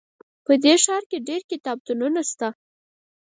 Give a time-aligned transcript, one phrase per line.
[0.45, 2.47] په دې ښار کې ډېر کتابتونونه شته